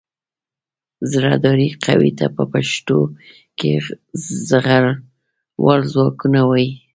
[1.11, 2.99] زرهدارې قوې ته په پښتو
[3.59, 3.71] کې
[4.49, 6.69] زغروال ځواکونه وايي.